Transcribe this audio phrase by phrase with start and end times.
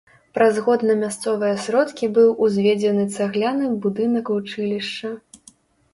[0.35, 5.17] Праз год на мясцовыя сродкі быў узведзены цагляны будынак вучылішча.